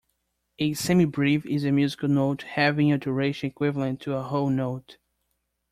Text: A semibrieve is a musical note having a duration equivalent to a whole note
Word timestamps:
A 0.57 0.71
semibrieve 0.71 1.45
is 1.45 1.63
a 1.63 1.71
musical 1.71 2.09
note 2.09 2.41
having 2.41 2.91
a 2.91 2.97
duration 2.97 3.51
equivalent 3.51 4.01
to 4.01 4.15
a 4.15 4.23
whole 4.23 4.49
note 4.49 4.97